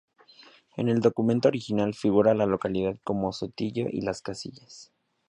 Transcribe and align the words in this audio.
En 0.77 0.89
el 0.89 0.99
documento 0.99 1.47
original 1.47 1.93
figura 1.93 2.33
la 2.33 2.47
localidad 2.47 2.97
como 3.03 3.31
Sotillo 3.31 3.85
y 3.87 4.01
las 4.01 4.23
Casillas. 4.23 4.91